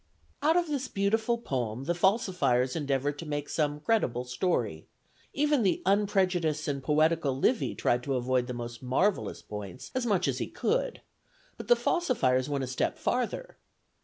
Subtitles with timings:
[0.41, 4.87] Out of this beautiful poem the falsifiers endeavored to make some credible story:
[5.31, 10.27] even the unprejudiced and poetical Livy tried to avoid the most marvellous points as much
[10.27, 11.03] as he could,
[11.55, 13.59] but the falsifiers went a step farther.